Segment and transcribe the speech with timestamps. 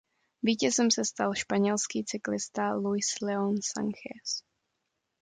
[0.43, 4.43] Vítězem se stal španělský cyklista Luis León Sánchez.